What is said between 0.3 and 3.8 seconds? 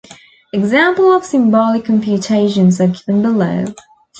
Examples of symbolic computations are given below.